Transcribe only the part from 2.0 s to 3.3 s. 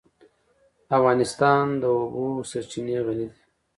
اوبو سرچینې غني